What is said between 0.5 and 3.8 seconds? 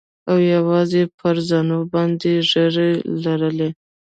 يوازې يې پر زنو باندې ږيرې لرلې.